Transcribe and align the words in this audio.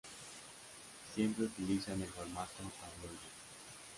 Siempre 1.13 1.45
utilizan 1.45 2.01
el 2.01 2.07
formato 2.07 2.63
tabloide. 2.79 3.19